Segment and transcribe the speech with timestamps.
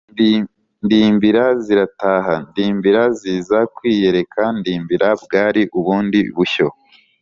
[0.85, 6.67] ndimbira zirataha: ndimbira ziza kwiyereka ndimbira bwari ubundi bushyo